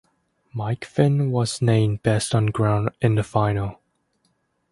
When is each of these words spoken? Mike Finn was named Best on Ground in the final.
Mike 0.51 0.83
Finn 0.83 1.29
was 1.29 1.61
named 1.61 2.01
Best 2.01 2.33
on 2.33 2.47
Ground 2.47 2.89
in 3.03 3.13
the 3.13 3.21
final. 3.23 3.79